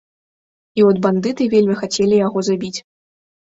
І 0.81 0.85
от 0.91 1.01
бандыты 1.03 1.47
вельмі 1.53 1.75
хацелі 1.83 2.15
яго 2.25 2.39
забіць. 2.51 2.75